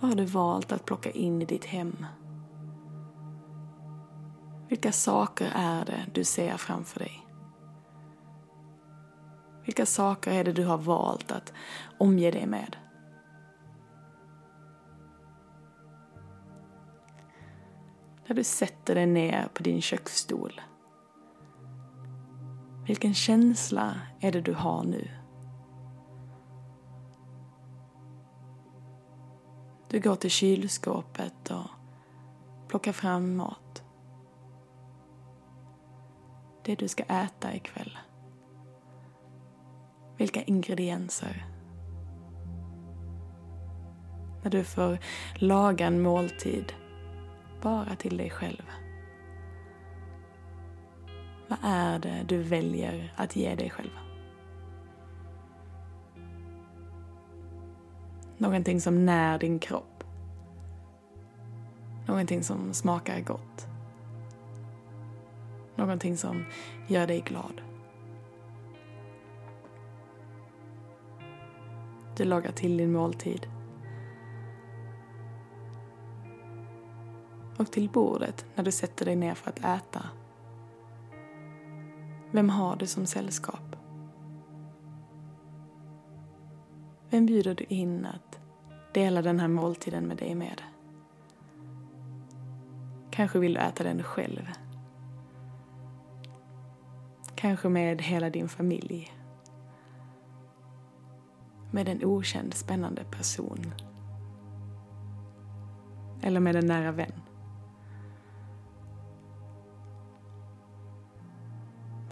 Vad 0.00 0.10
har 0.10 0.16
du 0.16 0.24
valt 0.24 0.72
att 0.72 0.84
plocka 0.84 1.10
in 1.10 1.42
i 1.42 1.44
ditt 1.44 1.64
hem? 1.64 2.06
Vilka 4.68 4.92
saker 4.92 5.52
är 5.54 5.84
det 5.84 6.06
du 6.14 6.24
ser 6.24 6.56
framför 6.56 6.98
dig? 6.98 7.26
Vilka 9.64 9.86
saker 9.86 10.32
är 10.32 10.44
det 10.44 10.52
du 10.52 10.64
har 10.64 10.78
valt 10.78 11.32
att 11.32 11.52
omge 11.98 12.30
dig 12.30 12.46
med? 12.46 12.76
När 18.28 18.36
du 18.36 18.44
sätter 18.44 18.94
dig 18.94 19.06
ner 19.06 19.48
på 19.54 19.62
din 19.62 19.82
köksstol. 19.82 20.60
Vilken 22.86 23.14
känsla 23.14 23.94
är 24.20 24.32
det 24.32 24.40
du 24.40 24.52
har 24.52 24.84
nu? 24.84 25.08
Du 29.88 30.00
går 30.00 30.16
till 30.16 30.30
kylskåpet 30.30 31.50
och 31.50 31.70
plockar 32.68 32.92
fram 32.92 33.36
mat. 33.36 33.82
Det 36.64 36.74
du 36.74 36.88
ska 36.88 37.02
äta 37.02 37.54
ikväll. 37.54 37.98
Vilka 40.16 40.42
ingredienser. 40.42 41.46
När 44.42 44.50
du 44.50 44.64
får 44.64 44.98
laga 45.34 45.86
en 45.86 46.02
måltid 46.02 46.72
bara 47.62 47.96
till 47.96 48.16
dig 48.16 48.30
själv. 48.30 48.62
Vad 51.48 51.58
är 51.62 51.98
det 51.98 52.24
du 52.28 52.42
väljer 52.42 53.12
att 53.16 53.36
ge 53.36 53.54
dig 53.54 53.70
själv? 53.70 53.90
Någonting 58.38 58.80
som 58.80 59.06
när 59.06 59.38
din 59.38 59.58
kropp. 59.58 60.04
Någonting 62.06 62.42
som 62.42 62.74
smakar 62.74 63.20
gott. 63.20 63.66
Någonting 65.76 66.16
som 66.16 66.44
gör 66.86 67.06
dig 67.06 67.20
glad. 67.20 67.60
Du 72.16 72.24
lagar 72.24 72.52
till 72.52 72.76
din 72.76 72.92
måltid. 72.92 73.55
Och 77.58 77.72
till 77.72 77.88
bordet 77.88 78.46
när 78.54 78.64
du 78.64 78.72
sätter 78.72 79.04
dig 79.04 79.16
ner 79.16 79.34
för 79.34 79.50
att 79.50 79.58
äta. 79.58 80.02
Vem 82.30 82.48
har 82.48 82.76
du 82.76 82.86
som 82.86 83.06
sällskap? 83.06 83.76
Vem 87.10 87.26
bjuder 87.26 87.54
du 87.54 87.64
in 87.64 88.06
att 88.06 88.40
dela 88.94 89.22
den 89.22 89.40
här 89.40 89.48
måltiden 89.48 90.04
med 90.04 90.16
dig 90.16 90.34
med? 90.34 90.62
Kanske 93.10 93.38
vill 93.38 93.54
du 93.54 93.60
äta 93.60 93.84
den 93.84 94.02
själv. 94.02 94.50
Kanske 97.34 97.68
med 97.68 98.02
hela 98.02 98.30
din 98.30 98.48
familj. 98.48 99.12
Med 101.70 101.88
en 101.88 102.04
okänd 102.04 102.54
spännande 102.54 103.04
person. 103.04 103.74
Eller 106.22 106.40
med 106.40 106.56
en 106.56 106.66
nära 106.66 106.92
vän. 106.92 107.25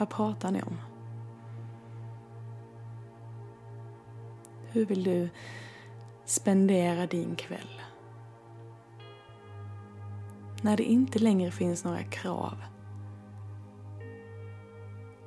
Vad 0.04 0.10
pratar 0.10 0.50
ni 0.50 0.62
om? 0.62 0.76
Hur 4.70 4.86
vill 4.86 5.04
du 5.04 5.28
spendera 6.24 7.06
din 7.06 7.36
kväll? 7.36 7.80
När 10.62 10.76
det 10.76 10.82
inte 10.82 11.18
längre 11.18 11.50
finns 11.50 11.84
några 11.84 12.02
krav. 12.02 12.54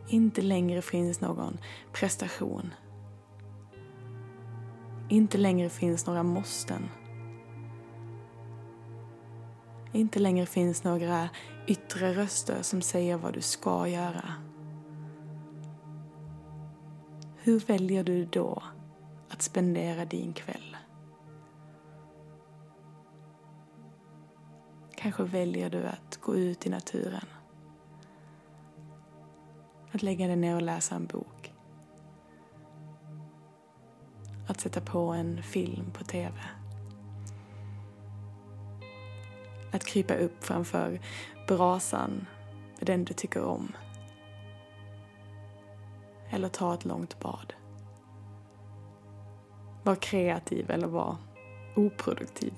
Inte 0.07 0.41
längre 0.41 0.81
finns 0.81 1.21
någon 1.21 1.57
prestation. 1.93 2.73
Inte 5.09 5.37
längre 5.37 5.69
finns 5.69 6.07
några 6.07 6.23
måsten. 6.23 6.89
Inte 9.91 10.19
längre 10.19 10.45
finns 10.45 10.83
några 10.83 11.29
yttre 11.67 12.13
röster 12.13 12.61
som 12.61 12.81
säger 12.81 13.17
vad 13.17 13.33
du 13.33 13.41
ska 13.41 13.87
göra. 13.87 14.33
Hur 17.47 17.59
väljer 17.59 18.03
du 18.03 18.25
då 18.25 18.63
att 19.29 19.41
spendera 19.41 20.05
din 20.05 20.33
kväll? 20.33 20.77
Kanske 24.95 25.23
väljer 25.23 25.69
du 25.69 25.83
att 25.83 26.17
gå 26.21 26.35
ut 26.35 26.65
i 26.65 26.69
naturen. 26.69 27.25
Att 29.91 30.03
lägga 30.03 30.27
dig 30.27 30.35
ner 30.35 30.55
och 30.55 30.61
läsa 30.61 30.95
en 30.95 31.05
bok. 31.05 31.53
Att 34.47 34.59
sätta 34.59 34.81
på 34.81 34.99
en 34.99 35.43
film 35.43 35.91
på 35.93 36.03
TV. 36.03 36.33
Att 39.71 39.85
krypa 39.85 40.15
upp 40.15 40.43
framför 40.43 40.99
brasan 41.47 42.27
med 42.77 42.87
den 42.87 43.05
du 43.05 43.13
tycker 43.13 43.43
om. 43.43 43.71
Eller 46.29 46.49
ta 46.49 46.73
ett 46.73 46.85
långt 46.85 47.19
bad. 47.19 47.53
Var 49.83 49.95
kreativ 49.95 50.71
eller 50.71 50.87
var 50.87 51.15
oproduktiv. 51.75 52.53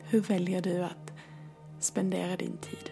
Hur 0.00 0.20
väljer 0.20 0.62
du 0.62 0.84
att 0.84 1.12
spendera 1.78 2.36
din 2.36 2.56
tid? 2.56 2.90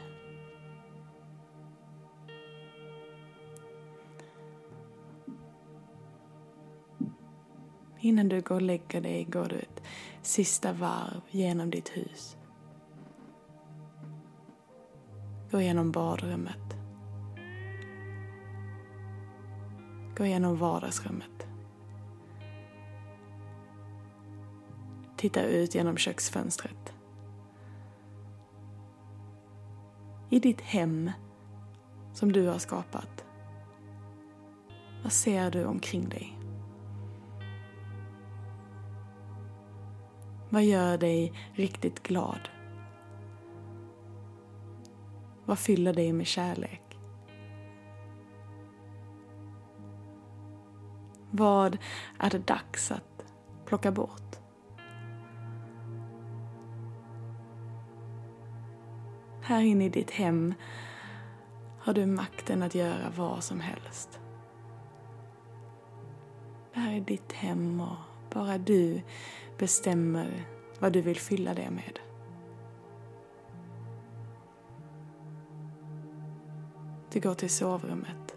Innan 8.02 8.28
du 8.28 8.40
går 8.40 8.54
och 8.54 8.62
lägger 8.62 9.00
dig 9.00 9.24
går 9.24 9.48
du 9.48 9.56
ett 9.58 9.82
sista 10.22 10.72
varv 10.72 11.20
genom 11.30 11.70
ditt 11.70 11.88
hus. 11.88 12.36
Gå 15.50 15.60
igenom 15.60 15.92
badrummet. 15.92 16.79
Gå 20.20 20.26
igenom 20.26 20.56
vardagsrummet. 20.56 21.48
Titta 25.16 25.42
ut 25.42 25.74
genom 25.74 25.96
köksfönstret. 25.96 26.94
I 30.30 30.38
ditt 30.38 30.60
hem 30.60 31.10
som 32.12 32.32
du 32.32 32.46
har 32.46 32.58
skapat. 32.58 33.24
Vad 35.02 35.12
ser 35.12 35.50
du 35.50 35.64
omkring 35.64 36.08
dig? 36.08 36.38
Vad 40.50 40.64
gör 40.64 40.98
dig 40.98 41.32
riktigt 41.54 42.02
glad? 42.02 42.48
Vad 45.44 45.58
fyller 45.58 45.94
dig 45.94 46.12
med 46.12 46.26
kärlek? 46.26 46.89
Vad 51.30 51.78
är 52.18 52.30
det 52.30 52.46
dags 52.46 52.90
att 52.90 53.24
plocka 53.66 53.92
bort? 53.92 54.36
Här 59.42 59.62
inne 59.62 59.84
i 59.84 59.88
ditt 59.88 60.10
hem 60.10 60.54
har 61.78 61.94
du 61.94 62.06
makten 62.06 62.62
att 62.62 62.74
göra 62.74 63.12
vad 63.16 63.44
som 63.44 63.60
helst. 63.60 64.20
Det 66.74 66.80
här 66.80 66.92
är 66.92 67.00
ditt 67.00 67.32
hem 67.32 67.80
och 67.80 67.96
bara 68.34 68.58
du 68.58 69.02
bestämmer 69.58 70.46
vad 70.78 70.92
du 70.92 71.00
vill 71.00 71.20
fylla 71.20 71.54
det 71.54 71.70
med. 71.70 71.98
Du 77.12 77.20
går 77.20 77.34
till 77.34 77.50
sovrummet. 77.50 78.29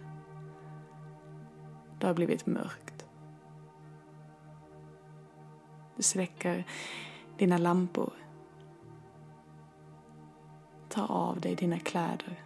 Det 2.03 2.07
har 2.07 2.13
blivit 2.13 2.45
mörkt. 2.45 3.05
Du 5.95 6.03
släcker 6.03 6.63
dina 7.37 7.57
lampor. 7.57 8.13
Tar 10.89 11.11
av 11.11 11.41
dig 11.41 11.55
dina 11.55 11.79
kläder. 11.79 12.43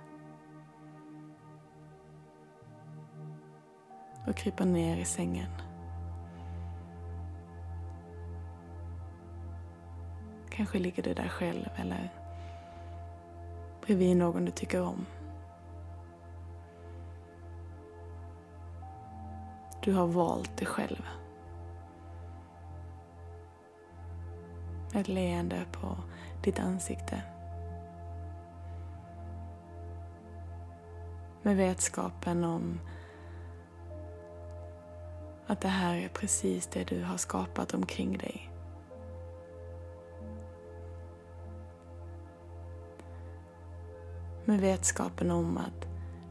Och 4.27 4.35
kryper 4.35 4.65
ner 4.65 4.97
i 4.97 5.05
sängen. 5.05 5.51
Kanske 10.49 10.79
ligger 10.79 11.03
du 11.03 11.13
där 11.13 11.29
själv 11.29 11.69
eller 11.75 12.13
bredvid 13.85 14.17
någon 14.17 14.45
du 14.45 14.51
tycker 14.51 14.81
om. 14.81 15.05
Du 19.87 19.93
har 19.93 20.07
valt 20.07 20.57
det 20.57 20.65
själv. 20.65 21.07
Ett 24.93 25.07
leende 25.07 25.65
på 25.71 25.97
ditt 26.43 26.59
ansikte. 26.59 27.21
Med 31.41 31.57
vetskapen 31.57 32.43
om 32.43 32.79
att 35.47 35.61
det 35.61 35.67
här 35.67 35.95
är 35.95 36.09
precis 36.09 36.67
det 36.67 36.83
du 36.83 37.03
har 37.03 37.17
skapat 37.17 37.73
omkring 37.73 38.17
dig. 38.17 38.51
Med 44.45 44.61
vetskapen 44.61 45.31
om 45.31 45.57
att 45.57 45.87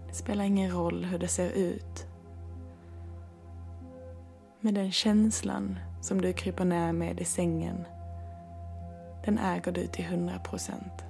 det 0.09 0.15
spelar 0.15 0.45
ingen 0.45 0.71
roll 0.71 1.05
hur 1.05 1.19
det 1.19 1.29
ser 1.29 1.51
ut. 1.51 2.07
Med 4.67 4.75
den 4.75 4.93
känslan 4.93 5.79
som 6.01 6.21
du 6.21 6.33
kryper 6.33 6.65
ner 6.65 6.93
med 6.93 7.21
i 7.21 7.25
sängen. 7.25 7.87
Den 9.25 9.39
äger 9.39 9.73
du 9.73 9.87
till 9.87 10.05
hundra 10.05 10.39
procent. 10.39 11.05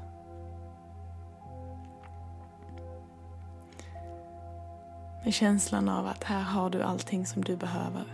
Med 5.25 5.35
känslan 5.35 5.89
av 5.89 6.07
att 6.07 6.25
här 6.25 6.43
har 6.43 6.71
du 6.71 6.83
allting 6.83 7.27
som 7.27 7.45
du 7.45 7.57
behöver. 7.57 8.05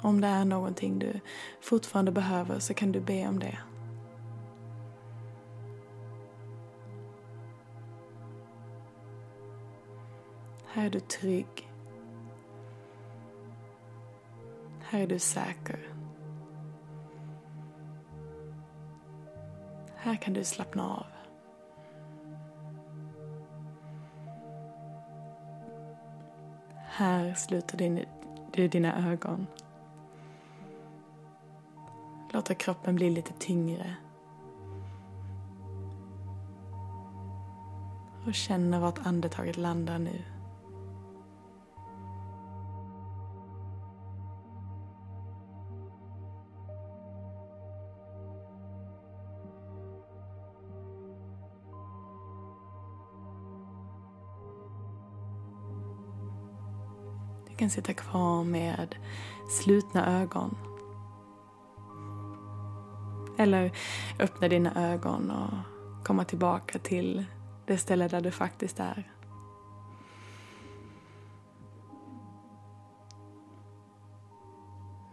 Om 0.00 0.20
det 0.20 0.28
är 0.28 0.44
någonting 0.44 0.98
du 0.98 1.20
fortfarande 1.62 2.12
behöver 2.12 2.58
så 2.58 2.74
kan 2.74 2.92
du 2.92 3.00
be 3.00 3.28
om 3.28 3.38
det. 3.38 3.58
Här 10.76 10.86
är 10.86 10.90
du 10.90 11.00
trygg. 11.00 11.72
Här 14.80 15.00
är 15.00 15.06
du 15.06 15.18
säker. 15.18 15.88
Här 19.96 20.16
kan 20.16 20.34
du 20.34 20.44
slappna 20.44 20.96
av. 20.96 21.06
Här 26.76 27.34
sluter 27.34 28.06
du 28.52 28.68
dina 28.68 29.12
ögon. 29.12 29.46
Låter 32.32 32.54
kroppen 32.54 32.94
bli 32.94 33.10
lite 33.10 33.32
tyngre. 33.32 33.94
Och 38.26 38.34
känner 38.34 38.80
vart 38.80 39.06
andetaget 39.06 39.56
landar 39.56 39.98
nu. 39.98 40.35
Kan 57.66 57.70
sitta 57.70 57.94
kvar 57.94 58.44
med 58.44 58.96
slutna 59.48 60.22
ögon. 60.22 60.56
Eller 63.38 63.72
öppna 64.18 64.48
dina 64.48 64.92
ögon 64.92 65.30
och 65.30 66.06
komma 66.06 66.24
tillbaka 66.24 66.78
till 66.78 67.24
det 67.66 67.78
ställe 67.78 68.08
där 68.08 68.20
du 68.20 68.30
faktiskt 68.30 68.80
är. 68.80 69.12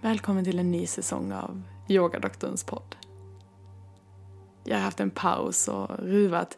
Välkommen 0.02 0.44
till 0.44 0.60
en 0.60 0.72
ny 0.72 0.88
säsong 0.88 1.32
av 1.32 1.62
Yogadoktorns 1.88 2.64
podd. 2.64 2.96
Jag 4.64 4.78
har 4.78 4.84
haft 4.84 5.00
en 5.00 5.12
paus 5.12 5.68
och 5.68 5.90
ruvat 6.00 6.58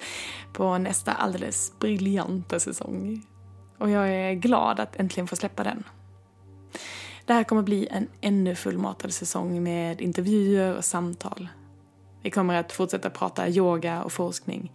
på 0.54 0.78
nästa 0.78 1.14
alldeles 1.14 1.80
briljanta 1.80 2.60
säsong 2.60 3.26
och 3.78 3.90
jag 3.90 4.10
är 4.10 4.34
glad 4.34 4.80
att 4.80 4.96
äntligen 4.96 5.28
få 5.28 5.36
släppa 5.36 5.64
den. 5.64 5.84
Det 7.26 7.34
här 7.34 7.44
kommer 7.44 7.62
bli 7.62 7.88
en 7.92 8.08
ännu 8.22 8.56
fullmatad 8.56 9.14
säsong 9.14 9.64
med 9.64 10.02
intervjuer 10.02 10.78
och 10.78 10.86
samtal. 10.86 11.48
Vi 12.22 12.30
kommer 12.30 12.56
att 12.56 12.72
fortsätta 12.72 13.10
prata 13.10 13.50
yoga 13.50 14.04
och 14.04 14.12
forskning. 14.12 14.72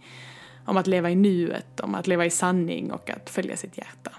Om 0.65 0.77
att 0.77 0.87
leva 0.87 1.09
i 1.09 1.15
nuet, 1.15 1.79
om 1.79 1.95
att 1.95 2.07
leva 2.07 2.25
i 2.25 2.29
sanning 2.29 2.91
och 2.91 3.09
att 3.09 3.29
följa 3.29 3.57
sitt 3.57 3.77
hjärta. 3.77 4.11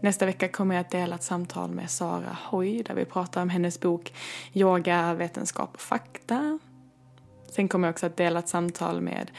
Nästa 0.00 0.26
vecka 0.26 0.48
kommer 0.48 0.74
jag 0.74 0.80
att 0.80 0.90
dela 0.90 1.14
ett 1.14 1.22
samtal 1.22 1.70
med 1.70 1.90
Sara 1.90 2.36
Hoy 2.44 2.82
där 2.82 2.94
vi 2.94 3.04
pratar 3.04 3.42
om 3.42 3.48
hennes 3.48 3.80
bok 3.80 4.14
Yoga, 4.52 5.14
vetenskap 5.14 5.70
och 5.74 5.80
fakta. 5.80 6.58
Sen 7.46 7.68
kommer 7.68 7.88
jag 7.88 7.92
också 7.92 8.06
att 8.06 8.16
dela 8.16 8.38
ett 8.38 8.48
samtal 8.48 9.00
med 9.00 9.30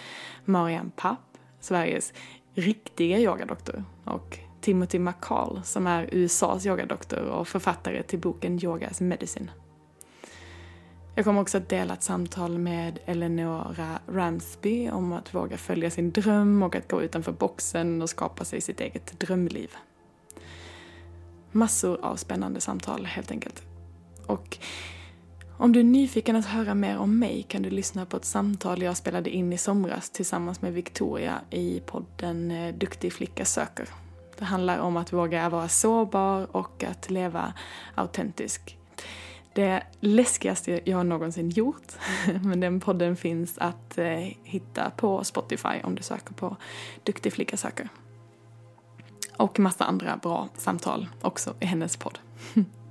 Marian 0.46 0.92
Papp, 0.96 1.38
Sveriges 1.60 2.14
riktiga 2.56 3.20
yogadoktor 3.20 3.84
och 4.04 4.40
Timothy 4.62 5.00
McCall 5.00 5.62
som 5.64 5.88
är 5.88 6.10
USAs 6.12 6.66
yogadoktor 6.66 7.20
och 7.20 7.48
författare 7.48 8.04
till 8.04 8.20
boken 8.20 8.64
Yogas 8.64 9.02
Medicine. 9.02 9.52
Jag 11.16 11.26
kommer 11.26 11.42
också 11.42 11.58
att 11.58 11.70
dela 11.70 11.94
ett 11.94 12.04
samtal 12.04 12.58
med 12.58 13.00
Eleonora 13.06 14.00
Ramsby 14.08 14.90
om 14.90 15.14
att 15.14 15.34
våga 15.34 15.58
följa 15.58 15.90
sin 15.90 16.12
dröm 16.12 16.64
och 16.64 16.76
att 16.76 16.92
gå 16.92 17.02
utanför 17.02 17.32
boxen 17.32 18.02
och 18.02 18.10
skapa 18.10 18.46
sig 18.46 18.62
sitt 18.62 18.82
eget 18.82 19.20
drömliv. 19.20 19.72
Massor 21.52 22.06
av 22.06 22.16
spännande 22.16 22.62
samtal 22.62 23.06
helt 23.06 23.32
enkelt. 23.32 23.64
Och 24.26 24.58
om 25.58 25.72
du 25.72 25.80
är 25.80 25.84
nyfiken 25.84 26.36
att 26.36 26.46
höra 26.46 26.76
mer 26.76 26.98
om 26.98 27.20
mig 27.20 27.44
kan 27.44 27.62
du 27.62 27.70
lyssna 27.70 28.06
på 28.06 28.18
ett 28.18 28.26
samtal 28.26 28.82
jag 28.82 28.98
spelade 28.98 29.30
in 29.30 29.54
i 29.54 29.58
somras 29.58 30.10
tillsammans 30.10 30.62
med 30.62 30.74
Victoria 30.74 31.42
i 31.50 31.82
podden 31.86 32.52
eh, 32.52 32.76
Duktig 32.76 33.14
flicka 33.14 33.46
söker. 33.46 33.90
Det 34.38 34.46
handlar 34.46 34.80
om 34.80 34.98
att 34.98 35.14
våga 35.14 35.50
vara 35.50 35.68
sårbar 35.68 36.56
och 36.56 36.84
att 36.84 37.10
leva 37.10 37.54
autentisk. 37.96 38.78
Det 39.54 39.84
läskigaste 40.00 40.82
jag 40.86 41.06
någonsin 41.06 41.50
gjort, 41.50 41.94
men 42.44 42.60
den 42.60 42.80
podden 42.80 43.16
finns 43.16 43.58
att 43.58 43.98
eh, 43.98 44.28
hitta 44.44 44.90
på 44.90 45.24
Spotify 45.24 45.82
om 45.84 45.96
du 45.96 46.04
söker 46.04 46.34
på 46.34 46.58
Duktig 47.04 47.34
flicka 47.34 47.58
söker. 47.58 47.90
Och 49.38 49.60
massa 49.60 49.86
andra 49.86 50.18
bra 50.18 50.50
samtal 50.58 51.08
också 51.22 51.54
i 51.60 51.66
hennes 51.66 51.98
podd. 51.98 52.20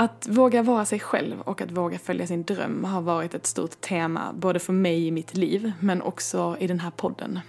Att 0.00 0.28
våga 0.28 0.62
vara 0.62 0.84
sig 0.84 1.00
själv 1.00 1.40
och 1.40 1.60
att 1.60 1.70
våga 1.70 1.98
följa 1.98 2.26
sin 2.26 2.42
dröm 2.42 2.84
har 2.84 3.00
varit 3.00 3.34
ett 3.34 3.46
stort 3.46 3.80
tema 3.80 4.32
både 4.32 4.58
för 4.58 4.72
mig 4.72 5.06
i 5.06 5.10
mitt 5.10 5.34
liv 5.34 5.72
men 5.80 6.02
också 6.02 6.56
i 6.60 6.66
den 6.66 6.80
här 6.80 6.90
podden. 6.90 7.40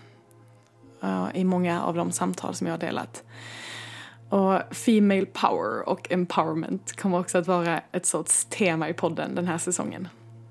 Eh, 1.03 1.27
I 1.33 1.43
många 1.43 1.83
av 1.83 1.95
de 1.95 2.12
samtal 2.12 2.55
som 2.55 2.67
jag 2.67 2.73
har 2.73 2.79
delat. 2.79 3.23
Och 4.29 4.75
Female 4.75 5.25
Power 5.25 5.89
och 5.89 6.12
Empowerment 6.12 7.01
kommer 7.01 7.19
också 7.19 7.38
att 7.38 7.47
vara 7.47 7.81
ett 7.91 8.05
sorts 8.05 8.45
tema 8.45 8.89
i 8.89 8.93
podden 8.93 9.35
den 9.35 9.47
här 9.47 9.57
säsongen. 9.57 10.07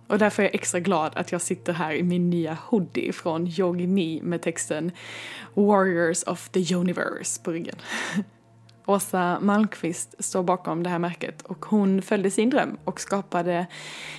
Och 0.06 0.18
därför 0.18 0.42
är 0.42 0.46
jag 0.46 0.54
extra 0.54 0.80
glad 0.80 1.12
att 1.16 1.32
jag 1.32 1.40
sitter 1.40 1.72
här 1.72 1.92
i 1.92 2.02
min 2.02 2.30
nya 2.30 2.58
hoodie 2.66 3.12
från 3.12 3.46
Yogi 3.46 3.86
Me 3.86 4.22
med 4.22 4.42
texten 4.42 4.92
Warriors 5.54 6.22
of 6.22 6.48
the 6.48 6.74
Universe 6.74 7.42
på 7.42 7.50
ryggen. 7.50 7.76
Åsa 8.88 9.40
Malmqvist 9.40 10.14
står 10.18 10.42
bakom 10.42 10.82
det 10.82 10.90
här 10.90 10.98
märket 10.98 11.42
och 11.42 11.66
hon 11.66 12.02
följde 12.02 12.30
sin 12.30 12.50
dröm 12.50 12.78
och 12.84 13.00
skapade 13.00 13.66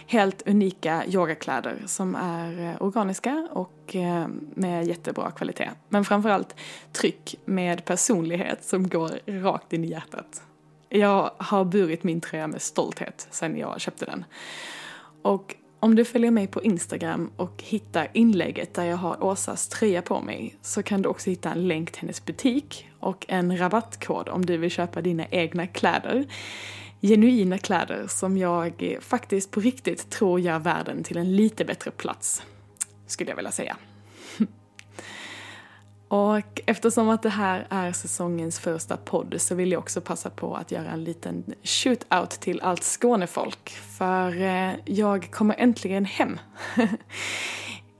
helt 0.08 0.47
unika 0.47 1.03
yogakläder 1.08 1.84
som 1.86 2.15
är 2.15 2.69
eh, 2.69 2.82
organiska 2.82 3.47
och 3.51 3.95
eh, 3.95 4.27
med 4.53 4.88
jättebra 4.88 5.32
kvalitet. 5.32 5.69
Men 5.89 6.05
framförallt 6.05 6.55
tryck 6.91 7.36
med 7.45 7.86
personlighet 7.86 8.63
som 8.63 8.88
går 8.88 9.19
rakt 9.25 9.73
in 9.73 9.84
i 9.84 9.88
hjärtat. 9.88 10.43
Jag 10.89 11.32
har 11.38 11.65
burit 11.65 12.03
min 12.03 12.21
tröja 12.21 12.47
med 12.47 12.62
stolthet 12.62 13.27
sedan 13.32 13.58
jag 13.58 13.82
köpte 13.82 14.05
den. 14.05 14.25
Och 15.21 15.55
om 15.79 15.95
du 15.95 16.05
följer 16.05 16.31
mig 16.31 16.47
på 16.47 16.63
Instagram 16.63 17.31
och 17.35 17.63
hittar 17.63 18.07
inlägget 18.13 18.73
där 18.73 18.83
jag 18.83 18.97
har 18.97 19.23
Åsas 19.23 19.67
tröja 19.67 20.01
på 20.01 20.21
mig 20.21 20.55
så 20.61 20.83
kan 20.83 21.01
du 21.01 21.09
också 21.09 21.29
hitta 21.29 21.51
en 21.51 21.67
länk 21.67 21.91
till 21.91 22.01
hennes 22.01 22.25
butik 22.25 22.89
och 22.99 23.25
en 23.27 23.57
rabattkod 23.57 24.29
om 24.29 24.45
du 24.45 24.57
vill 24.57 24.71
köpa 24.71 25.01
dina 25.01 25.25
egna 25.25 25.67
kläder. 25.67 26.25
Genuina 27.01 27.57
kläder 27.57 28.07
som 28.07 28.37
jag 28.37 28.97
faktiskt 29.01 29.51
på 29.51 29.59
riktigt 29.59 30.09
tror 30.09 30.39
gör 30.39 30.59
världen 30.59 31.03
till 31.03 31.17
en 31.17 31.35
lite 31.35 31.65
bättre 31.65 31.91
plats, 31.91 32.43
skulle 33.07 33.29
jag 33.29 33.35
vilja 33.35 33.51
säga. 33.51 33.77
Och 36.09 36.61
eftersom 36.65 37.09
att 37.09 37.23
det 37.23 37.29
här 37.29 37.67
är 37.69 37.91
säsongens 37.91 38.59
första 38.59 38.97
podd 38.97 39.35
så 39.37 39.55
vill 39.55 39.71
jag 39.71 39.79
också 39.79 40.01
passa 40.01 40.29
på 40.29 40.55
att 40.55 40.71
göra 40.71 40.91
en 40.91 41.03
liten 41.03 41.43
shoot-out 41.63 42.39
till 42.39 42.61
allt 42.61 42.83
Skånefolk. 42.83 43.69
För 43.69 44.41
eh, 44.41 44.71
jag 44.85 45.31
kommer 45.31 45.55
äntligen 45.57 46.05
hem. 46.05 46.39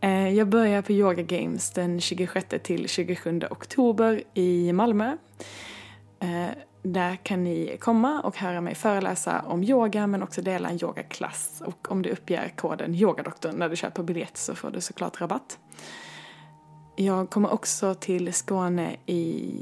Eh, 0.02 0.30
jag 0.30 0.48
börjar 0.48 0.82
på 0.82 0.92
Yoga 0.92 1.24
Games 1.24 1.72
den 1.72 2.02
26 2.02 2.48
till 2.64 2.90
27 2.90 3.42
oktober 3.50 4.24
i 4.34 4.74
Malmö. 4.74 5.18
Eh, 6.20 6.50
där 6.84 7.16
kan 7.16 7.44
ni 7.44 7.78
komma 7.80 8.22
och 8.22 8.38
höra 8.38 8.62
mig 8.62 8.76
föreläsa 8.76 9.42
om 9.48 9.64
yoga 9.64 10.08
men 10.08 10.24
också 10.24 10.42
dela 10.42 10.70
en 10.70 10.84
yogaklass. 10.84 11.62
Och 11.66 11.92
om 11.92 12.02
du 12.02 12.10
uppger 12.10 12.54
koden 12.56 12.96
yogadoktorn 12.96 13.56
när 13.56 13.70
du 13.70 13.76
köper 13.76 14.04
biljett 14.04 14.38
så 14.38 14.56
får 14.56 14.72
du 14.72 14.82
såklart 14.82 15.22
rabatt. 15.22 15.60
Jag 17.02 17.30
kommer 17.30 17.54
också 17.54 17.94
till 17.94 18.34
Skåne 18.34 18.96
i 19.06 19.54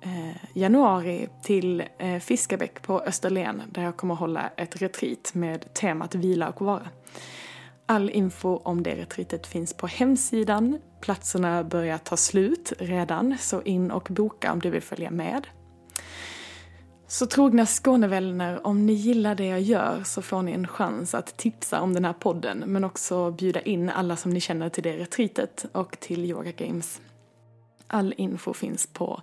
eh, 0.00 0.36
januari 0.54 1.28
till 1.42 1.82
eh, 1.98 2.18
Fiskebäck 2.18 2.82
på 2.82 3.00
Österlen 3.00 3.62
där 3.70 3.82
jag 3.82 3.96
kommer 3.96 4.14
hålla 4.14 4.50
ett 4.56 4.82
retreat 4.82 5.34
med 5.34 5.74
temat 5.74 6.14
vila 6.14 6.48
och 6.48 6.66
vara. 6.66 6.88
All 7.86 8.10
info 8.10 8.56
om 8.56 8.82
det 8.82 8.94
retreatet 8.94 9.46
finns 9.46 9.74
på 9.74 9.86
hemsidan. 9.86 10.78
Platserna 11.00 11.64
börjar 11.64 11.98
ta 11.98 12.16
slut 12.16 12.72
redan, 12.78 13.36
så 13.38 13.62
in 13.62 13.90
och 13.90 14.08
boka 14.10 14.52
om 14.52 14.58
du 14.58 14.70
vill 14.70 14.82
följa 14.82 15.10
med. 15.10 15.46
Så 17.08 17.26
trogna 17.26 17.66
Skånevänner, 17.66 18.66
om 18.66 18.86
ni 18.86 18.92
gillar 18.92 19.34
det 19.34 19.46
jag 19.46 19.60
gör 19.60 20.02
så 20.04 20.22
får 20.22 20.42
ni 20.42 20.52
en 20.52 20.68
chans 20.68 21.14
att 21.14 21.36
tipsa 21.36 21.80
om 21.80 21.94
den 21.94 22.04
här 22.04 22.12
podden 22.12 22.58
men 22.66 22.84
också 22.84 23.30
bjuda 23.30 23.60
in 23.60 23.90
alla 23.90 24.16
som 24.16 24.30
ni 24.30 24.40
känner 24.40 24.68
till 24.68 24.82
det 24.82 24.96
retreatet 24.96 25.66
och 25.72 26.00
till 26.00 26.24
Yoga 26.24 26.52
Games. 26.52 27.00
All 27.86 28.14
info 28.16 28.54
finns 28.54 28.86
på 28.86 29.22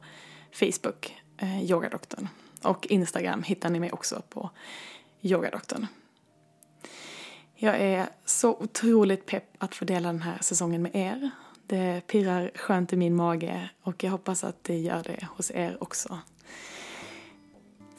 Facebook, 0.51 1.15
eh, 1.37 1.63
Yogadoktorn. 1.63 2.27
Och 2.63 2.87
Instagram 2.87 3.43
hittar 3.43 3.69
ni 3.69 3.79
mig 3.79 3.91
också 3.91 4.21
på 4.29 4.49
Yogadoktorn. 5.21 5.87
Jag 7.55 7.81
är 7.81 8.07
så 8.25 8.49
otroligt 8.49 9.25
pepp 9.25 9.49
att 9.57 9.75
få 9.75 9.85
dela 9.85 10.07
den 10.07 10.21
här 10.21 10.37
säsongen 10.41 10.81
med 10.81 10.95
er. 10.95 11.29
Det 11.67 12.07
pirrar 12.07 12.51
skönt 12.55 12.93
i 12.93 12.95
min 12.95 13.15
mage 13.15 13.69
och 13.81 14.03
jag 14.03 14.11
hoppas 14.11 14.43
att 14.43 14.63
det 14.63 14.77
gör 14.77 15.03
det 15.03 15.27
hos 15.35 15.51
er 15.51 15.77
också. 15.79 16.19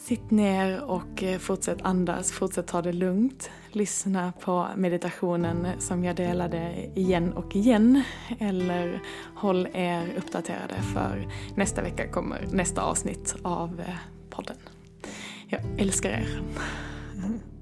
Sitt 0.05 0.31
ner 0.31 0.83
och 0.83 1.23
eh, 1.23 1.38
fortsätt 1.38 1.83
andas, 1.83 2.33
fortsätt 2.33 2.67
ta 2.67 2.83
det 2.83 2.93
lugnt. 2.93 3.51
Lyssna 3.73 4.33
på 4.40 4.69
meditationen 4.77 5.67
som 5.79 6.05
jag 6.05 6.17
delade 6.17 6.90
igen 6.95 7.33
och 7.33 7.57
igen. 7.57 8.03
Eller 8.38 9.03
håll 9.37 9.69
er 9.73 10.14
uppdaterade 10.19 10.75
för 10.75 11.29
nästa 11.55 11.83
vecka 11.83 12.09
kommer 12.09 12.47
nästa 12.53 12.83
avsnitt 12.83 13.37
av 13.43 13.81
eh, 13.81 13.95
podden. 14.31 14.57
Jag 15.49 15.61
älskar 15.79 16.11
er. 16.11 16.43
Mm. 17.17 17.54